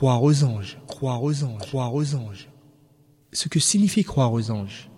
Croire 0.00 0.22
aux 0.22 0.44
anges, 0.44 0.78
croire 0.86 1.22
aux 1.22 1.44
anges, 1.44 1.60
croire 1.60 1.94
aux 1.94 2.14
anges. 2.14 2.48
Ce 3.34 3.50
que 3.50 3.60
signifie 3.60 4.02
croire 4.02 4.32
aux 4.32 4.50
anges, 4.50 4.90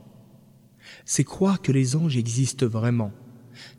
c'est 1.04 1.24
croire 1.24 1.60
que 1.60 1.72
les 1.72 1.96
anges 1.96 2.16
existent 2.16 2.68
vraiment, 2.68 3.10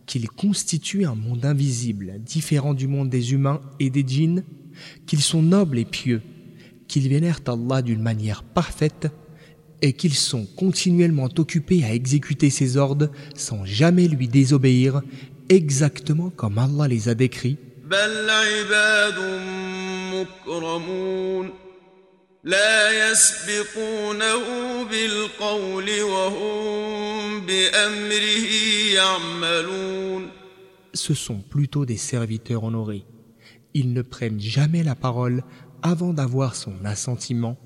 qu'ils 0.05 0.29
constituent 0.29 1.05
un 1.05 1.15
monde 1.15 1.45
invisible, 1.45 2.15
différent 2.19 2.73
du 2.73 2.89
monde 2.89 3.09
des 3.09 3.31
humains 3.31 3.61
et 3.79 3.89
des 3.89 4.03
djinns, 4.05 4.43
qu'ils 5.05 5.21
sont 5.21 5.41
nobles 5.41 5.79
et 5.79 5.85
pieux, 5.85 6.21
qu'ils 6.89 7.07
vénèrent 7.07 7.39
Allah 7.47 7.81
d'une 7.81 8.01
manière 8.01 8.43
parfaite 8.43 9.07
et 9.81 9.93
qu'ils 9.93 10.15
sont 10.15 10.45
continuellement 10.57 11.29
occupés 11.37 11.85
à 11.85 11.93
exécuter 11.93 12.49
ses 12.49 12.75
ordres 12.75 13.09
sans 13.33 13.63
jamais 13.63 14.09
lui 14.09 14.27
désobéir, 14.27 15.01
exactement 15.47 16.31
comme 16.31 16.57
Allah 16.57 16.89
les 16.89 17.07
a 17.07 17.15
décrits. 17.15 17.59
Ce 30.93 31.13
sont 31.13 31.39
plutôt 31.39 31.85
des 31.85 31.97
serviteurs 31.97 32.63
honorés. 32.63 33.05
Ils 33.73 33.93
ne 33.93 34.01
prennent 34.01 34.39
jamais 34.39 34.83
la 34.83 34.95
parole 34.95 35.43
avant 35.81 36.13
d'avoir 36.13 36.55
son 36.55 36.85
assentiment 36.85 37.57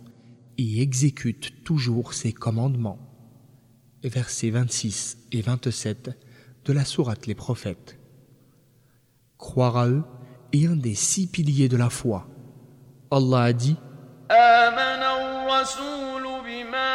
et 0.57 0.81
exécutent 0.81 1.63
toujours 1.63 2.13
ses 2.13 2.31
commandements. 2.31 2.99
Versets 4.03 4.51
26 4.51 5.17
et 5.31 5.41
27 5.41 6.11
de 6.65 6.73
la 6.73 6.85
sourate 6.85 7.27
Les 7.27 7.35
Prophètes. 7.35 7.99
Croire 9.37 9.77
à 9.77 9.87
eux 9.87 10.03
est 10.53 10.65
un 10.67 10.75
des 10.75 10.95
six 10.95 11.27
piliers 11.27 11.69
de 11.69 11.77
la 11.77 11.89
foi. 11.89 12.27
Allah 13.11 13.43
a 13.43 13.53
dit 13.53 13.77
آمن 14.31 15.03
الرسول 15.03 16.23
بما 16.43 16.93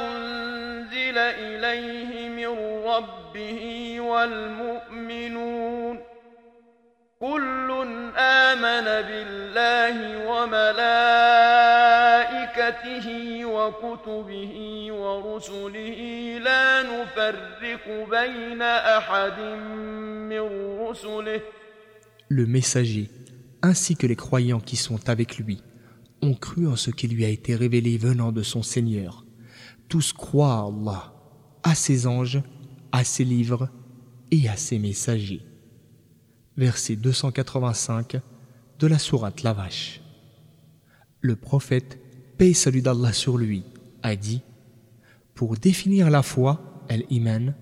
أنزل 0.00 1.18
إليه 1.18 2.28
من 2.28 2.84
ربه 2.88 4.00
والمؤمنون. 4.00 5.96
كل 7.20 7.68
آمن 8.16 8.84
بالله 8.84 10.26
وملائكته 10.26 11.06
وكتبه 13.44 14.54
ورسله. 14.92 16.00
لا 16.40 16.82
نفرق 16.82 17.84
بين 18.10 18.62
أحد 18.62 19.38
من 20.32 20.44
رسله. 20.80 21.40
Le 22.30 22.46
messager 22.46 23.08
ainsi 23.62 23.96
que 23.96 24.06
les 24.06 24.16
croyants 24.16 24.60
qui 24.60 24.76
sont 24.76 25.08
avec 25.08 25.38
lui 25.38 25.62
ont 26.22 26.34
cru 26.34 26.66
en 26.66 26.76
ce 26.76 26.90
qui 26.90 27.08
lui 27.08 27.24
a 27.24 27.28
été 27.28 27.54
révélé 27.54 27.96
venant 27.98 28.32
de 28.32 28.42
son 28.42 28.62
Seigneur. 28.62 29.24
Tous 29.88 30.12
croient 30.12 30.54
à 30.54 30.66
Allah, 30.66 31.14
à 31.62 31.74
ses 31.74 32.06
anges, 32.06 32.42
à 32.92 33.04
ses 33.04 33.24
livres 33.24 33.68
et 34.30 34.48
à 34.48 34.56
ses 34.56 34.78
messagers. 34.78 35.42
Verset 36.56 36.96
285 36.96 38.20
de 38.78 38.86
la 38.86 38.98
sourate 38.98 39.42
La 39.42 39.52
Vache. 39.52 40.00
Le 41.20 41.36
prophète, 41.36 41.98
paix 42.38 42.54
salut 42.54 42.82
d'Allah 42.82 43.12
sur 43.12 43.36
lui, 43.36 43.64
a 44.02 44.16
dit 44.16 44.42
Pour 45.34 45.56
définir 45.56 46.10
la 46.10 46.22
foi, 46.22 46.84
el-Iman, 46.88 47.54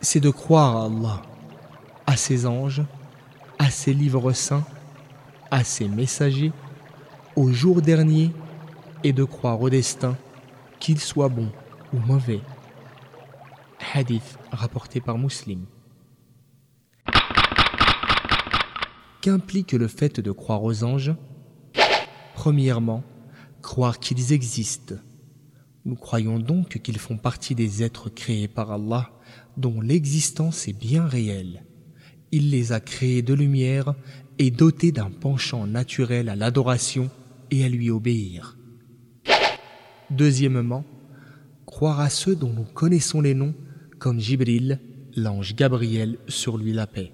c'est 0.00 0.20
de 0.20 0.30
croire 0.30 0.76
à 0.76 0.86
Allah, 0.86 1.22
à 2.16 2.18
ses 2.18 2.46
anges, 2.46 2.82
à 3.58 3.68
ses 3.68 3.92
livres 3.92 4.32
saints 4.32 4.64
à 5.50 5.64
ses 5.64 5.86
messagers, 5.86 6.50
au 7.36 7.52
jour 7.52 7.82
dernier, 7.82 8.30
et 9.04 9.12
de 9.12 9.22
croire 9.22 9.60
au 9.60 9.68
destin, 9.68 10.16
qu'il 10.80 10.98
soit 10.98 11.28
bon 11.28 11.52
ou 11.92 11.98
mauvais. 11.98 12.40
Hadith 13.92 14.38
rapporté 14.50 15.02
par 15.02 15.18
Muslim. 15.18 15.66
Qu'implique 19.20 19.72
le 19.72 19.86
fait 19.86 20.18
de 20.18 20.32
croire 20.32 20.64
aux 20.64 20.84
anges? 20.84 21.14
Premièrement, 22.34 23.04
croire 23.60 23.98
qu'ils 23.98 24.32
existent. 24.32 24.94
Nous 25.84 25.96
croyons 25.96 26.38
donc 26.38 26.78
qu'ils 26.78 26.98
font 26.98 27.18
partie 27.18 27.54
des 27.54 27.82
êtres 27.82 28.08
créés 28.08 28.48
par 28.48 28.72
Allah, 28.72 29.10
dont 29.58 29.82
l'existence 29.82 30.66
est 30.66 30.72
bien 30.72 31.04
réelle. 31.04 31.65
Il 32.32 32.50
les 32.50 32.72
a 32.72 32.80
créés 32.80 33.22
de 33.22 33.34
lumière 33.34 33.94
et 34.38 34.50
dotés 34.50 34.92
d'un 34.92 35.10
penchant 35.10 35.66
naturel 35.66 36.28
à 36.28 36.36
l'adoration 36.36 37.10
et 37.50 37.64
à 37.64 37.68
lui 37.68 37.90
obéir. 37.90 38.56
Deuxièmement, 40.10 40.84
croire 41.64 42.00
à 42.00 42.10
ceux 42.10 42.36
dont 42.36 42.52
nous 42.52 42.64
connaissons 42.64 43.20
les 43.20 43.34
noms, 43.34 43.54
comme 43.98 44.20
Jibril, 44.20 44.80
l'ange 45.16 45.54
Gabriel, 45.54 46.18
sur 46.28 46.58
lui 46.58 46.72
la 46.72 46.86
paix. 46.86 47.12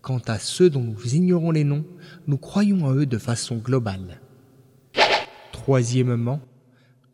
Quant 0.00 0.22
à 0.26 0.38
ceux 0.38 0.70
dont 0.70 0.82
nous 0.82 1.14
ignorons 1.14 1.50
les 1.50 1.64
noms, 1.64 1.84
nous 2.26 2.38
croyons 2.38 2.88
à 2.88 2.94
eux 2.94 3.06
de 3.06 3.18
façon 3.18 3.56
globale. 3.56 4.20
Troisièmement, 5.52 6.40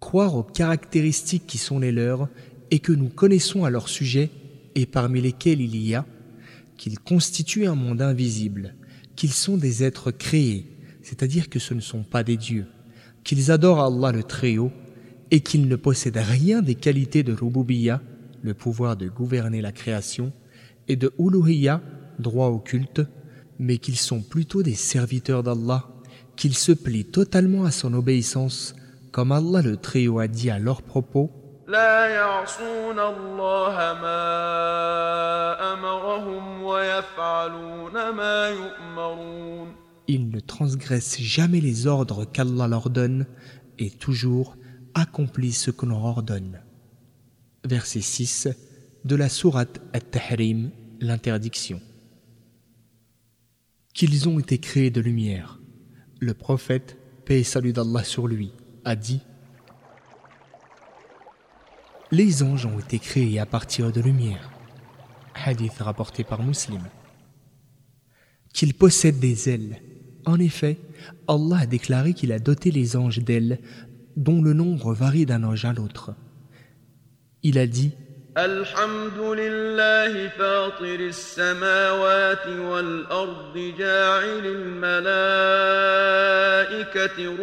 croire 0.00 0.36
aux 0.36 0.42
caractéristiques 0.42 1.46
qui 1.46 1.58
sont 1.58 1.78
les 1.78 1.92
leurs 1.92 2.28
et 2.70 2.78
que 2.78 2.92
nous 2.92 3.08
connaissons 3.08 3.64
à 3.64 3.70
leur 3.70 3.88
sujet, 3.88 4.30
et 4.74 4.86
parmi 4.86 5.20
lesquelles 5.20 5.60
il 5.60 5.76
y 5.76 5.94
a 5.94 6.04
qu'ils 6.76 6.98
constituent 6.98 7.66
un 7.66 7.74
monde 7.74 8.02
invisible, 8.02 8.74
qu'ils 9.16 9.32
sont 9.32 9.56
des 9.56 9.84
êtres 9.84 10.10
créés, 10.10 10.66
c'est-à-dire 11.02 11.48
que 11.48 11.58
ce 11.58 11.74
ne 11.74 11.80
sont 11.80 12.02
pas 12.02 12.24
des 12.24 12.36
dieux, 12.36 12.66
qu'ils 13.22 13.50
adorent 13.50 13.82
Allah 13.82 14.12
le 14.12 14.22
Très-Haut 14.22 14.72
et 15.30 15.40
qu'ils 15.40 15.68
ne 15.68 15.76
possèdent 15.76 16.16
rien 16.16 16.62
des 16.62 16.74
qualités 16.74 17.22
de 17.22 17.32
Rububiya, 17.32 18.02
le 18.42 18.54
pouvoir 18.54 18.96
de 18.96 19.08
gouverner 19.08 19.60
la 19.60 19.72
création, 19.72 20.32
et 20.88 20.96
de 20.96 21.12
Uluhiya, 21.18 21.80
droit 22.18 22.48
au 22.48 22.58
culte, 22.58 23.02
mais 23.58 23.78
qu'ils 23.78 23.96
sont 23.96 24.20
plutôt 24.20 24.62
des 24.62 24.74
serviteurs 24.74 25.42
d'Allah, 25.42 25.88
qu'ils 26.36 26.56
se 26.56 26.72
plient 26.72 27.04
totalement 27.04 27.64
à 27.64 27.70
son 27.70 27.94
obéissance, 27.94 28.74
comme 29.12 29.32
Allah 29.32 29.62
le 29.62 29.76
Très-Haut 29.76 30.18
a 30.18 30.28
dit 30.28 30.50
à 30.50 30.58
leur 30.58 30.82
propos, 30.82 31.30
ils 40.06 40.28
ne 40.28 40.40
transgressent 40.40 41.20
jamais 41.20 41.60
les 41.60 41.86
ordres 41.86 42.24
qu'Allah 42.26 42.68
leur 42.68 42.90
donne 42.90 43.26
et 43.78 43.90
toujours 43.90 44.56
accomplissent 44.94 45.62
ce 45.62 45.70
que 45.70 45.86
leur 45.86 46.04
ordonne. 46.04 46.60
Verset 47.64 48.02
6 48.02 48.48
de 49.04 49.16
la 49.16 49.28
sourate 49.28 49.80
At-Tahrim, 49.92 50.70
l'interdiction. 51.00 51.80
Qu'ils 53.94 54.28
ont 54.28 54.38
été 54.38 54.58
créés 54.58 54.90
de 54.90 55.00
lumière. 55.00 55.60
Le 56.20 56.34
prophète, 56.34 56.98
paix 57.24 57.40
et 57.40 57.44
salut 57.44 57.72
d'Allah 57.72 58.04
sur 58.04 58.26
lui, 58.26 58.52
a 58.84 58.96
dit 58.96 59.20
Les 62.13 62.43
anges 62.43 62.65
ont 62.65 62.79
été 62.79 62.99
créés 62.99 63.39
à 63.39 63.45
partir 63.45 63.91
de 63.91 64.01
lumière 64.01 64.49
hadith 65.45 65.79
rapporté 65.79 66.23
par 66.23 66.43
Muslim, 66.43 66.81
qu'ils 68.53 68.73
possèdent 68.73 69.19
des 69.19 69.49
ailes. 69.49 69.81
En 70.25 70.39
effet, 70.39 70.77
Allah 71.27 71.59
a 71.61 71.65
déclaré 71.65 72.13
qu'il 72.13 72.31
a 72.31 72.39
doté 72.39 72.71
les 72.71 72.95
anges 72.95 73.19
d'ailes 73.19 73.59
dont 74.15 74.41
le 74.41 74.53
nombre 74.53 74.93
varie 74.93 75.25
d'un 75.25 75.43
ange 75.43 75.65
à 75.65 75.73
l'autre. 75.73 76.13
Il 77.43 77.57
a 77.57 77.67
dit 77.67 77.91
الحمد 78.37 79.19
لله 79.19 80.27
فاطر 80.27 80.99
السماوات 80.99 82.47
والأرض 82.47 83.73
جاعل 83.79 84.45
الملائكة 84.45 85.07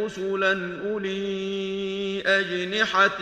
رسلا 0.05 0.53
أولي 0.87 2.23
أجنحة 2.27 3.19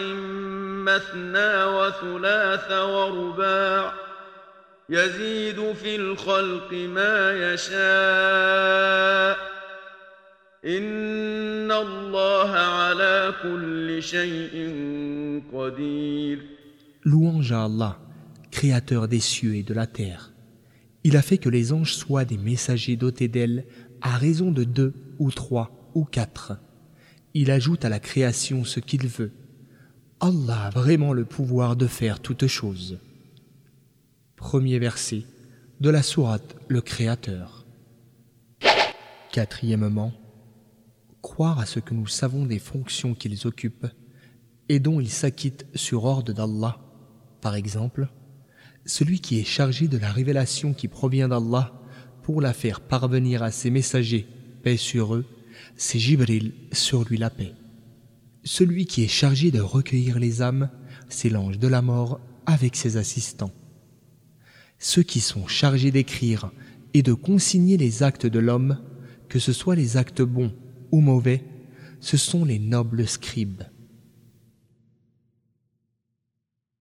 مثنى 0.84 1.64
وثلاث 1.64 2.72
ورباع 2.72 3.92
يزيد 4.88 5.72
في 5.72 5.96
الخلق 5.96 6.72
ما 6.72 7.32
يشاء 7.52 9.38
إن 10.66 11.72
الله 11.72 12.50
على 12.50 13.34
كل 13.42 14.02
شيء 14.02 14.72
قدير 15.52 16.38
Louange 17.06 17.52
à 17.52 17.64
Allah, 17.64 17.98
créateur 18.50 19.08
des 19.08 19.20
cieux 19.20 19.56
et 19.56 19.62
de 19.62 19.75
la 19.75 19.86
terre. 19.86 20.32
Il 21.04 21.19
a 21.19 21.22
fait 21.22 21.36
que 21.36 21.50
les 21.50 21.75
anges 21.75 21.94
soient 21.94 22.25
des 22.25 22.38
messagers 22.38 22.96
dotés 22.96 23.28
d'ailes 23.28 23.66
à 24.00 24.16
raison 24.16 24.50
de 24.50 24.64
deux 24.64 24.94
ou 25.19 25.31
trois 25.31 25.90
ou 25.94 26.04
quatre. 26.04 26.54
Il 27.34 27.50
ajoute 27.50 27.84
à 27.84 27.90
la 27.90 28.00
création 28.00 28.64
ce 28.64 28.81
qu'il 28.81 29.06
veut. 29.06 29.32
Allah 30.21 30.66
a 30.66 30.69
vraiment 30.69 31.13
le 31.13 31.25
pouvoir 31.25 31.75
de 31.75 31.88
faire 31.88 32.19
toutes 32.19 32.48
choses 32.48 33.00
premier 34.39 34.80
verset 34.80 35.24
de 35.81 35.89
la 35.89 36.01
sourate 36.01 36.56
Le 36.69 36.80
Créateur. 36.80 37.66
Quatrièmement, 39.33 40.13
croire 41.21 41.60
à 41.60 41.66
ce 41.66 41.81
que 41.81 41.94
nous 41.94 42.07
savons 42.07 42.45
des 42.45 42.57
fonctions 42.57 43.13
qu'ils 43.13 43.48
occupent 43.48 43.88
et 44.69 44.80
dont 44.80 45.01
ils 45.01 45.10
s'acquittent 45.10 45.66
sur 45.75 46.06
ordre 46.06 46.31
d'Allah. 46.31 46.80
Par 47.42 47.56
exemple, 47.56 48.07
celui 48.86 49.19
qui 49.19 49.39
est 49.39 49.45
chargé 49.45 49.89
de 49.89 49.98
la 49.98 50.12
révélation 50.12 50.74
qui 50.74 50.88
provient 50.88 51.27
d'Allah 51.27 51.74
pour 52.24 52.42
la 52.42 52.54
faire 52.54 52.80
parvenir 52.80 53.44
à 53.44 53.51
ses 53.51 53.69
messagers, 53.69 54.25
paix 54.63 54.77
sur 54.77 55.16
eux, 55.16 55.25
c'est 55.75 56.00
Jibril 56.00 56.54
sur 56.71 57.04
lui 57.04 57.18
la 57.18 57.30
paix. 57.30 57.54
Celui 58.51 58.87
qui 58.87 59.03
est 59.03 59.07
chargé 59.07 59.51
de 59.51 59.59
recueillir 59.59 60.17
les 60.17 60.41
âmes, 60.41 60.71
c'est 61.07 61.29
l'ange 61.29 61.59
de 61.59 61.67
la 61.67 61.83
mort 61.83 62.19
avec 62.47 62.75
ses 62.75 62.97
assistants. 62.97 63.53
Ceux 64.79 65.03
qui 65.03 65.19
sont 65.19 65.45
chargés 65.45 65.91
d'écrire 65.91 66.51
et 66.95 67.03
de 67.03 67.13
consigner 67.13 67.77
les 67.77 68.01
actes 68.01 68.25
de 68.25 68.39
l'homme, 68.39 68.79
que 69.27 69.37
ce 69.37 69.53
soit 69.53 69.75
les 69.75 69.97
actes 69.97 70.23
bons 70.23 70.51
ou 70.91 70.99
mauvais, 70.99 71.43
ce 71.99 72.17
sont 72.17 72.43
les 72.43 72.57
nobles 72.57 73.07
scribes. 73.07 73.65